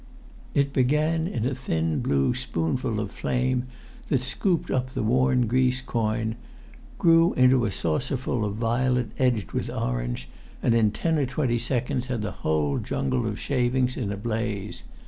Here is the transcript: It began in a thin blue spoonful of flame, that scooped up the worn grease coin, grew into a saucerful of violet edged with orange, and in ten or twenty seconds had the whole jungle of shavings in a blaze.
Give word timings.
It 0.55 0.73
began 0.73 1.27
in 1.27 1.45
a 1.45 1.53
thin 1.53 1.99
blue 1.99 2.33
spoonful 2.33 2.99
of 2.99 3.11
flame, 3.11 3.65
that 4.07 4.21
scooped 4.21 4.71
up 4.71 4.89
the 4.89 5.03
worn 5.03 5.45
grease 5.45 5.79
coin, 5.79 6.37
grew 6.97 7.33
into 7.35 7.65
a 7.65 7.71
saucerful 7.71 8.43
of 8.43 8.55
violet 8.55 9.11
edged 9.19 9.51
with 9.51 9.69
orange, 9.69 10.27
and 10.63 10.73
in 10.73 10.89
ten 10.89 11.19
or 11.19 11.27
twenty 11.27 11.59
seconds 11.59 12.07
had 12.07 12.23
the 12.23 12.31
whole 12.41 12.79
jungle 12.79 13.27
of 13.27 13.39
shavings 13.39 13.95
in 13.95 14.11
a 14.11 14.17
blaze. 14.17 14.85